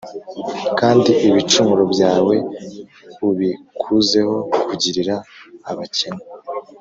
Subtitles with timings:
[0.79, 2.35] kandi ibicumuro byawe
[3.27, 4.35] ubikuzeho
[4.67, 5.15] kugirira
[5.71, 6.23] abakene